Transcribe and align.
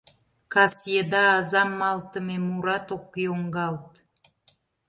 Кас 0.53 0.75
еда 1.01 1.23
азам 1.37 1.69
малтыме 1.79 2.37
мурат 2.47 2.87
ок 2.95 3.05
йоҥгалт. 3.25 3.91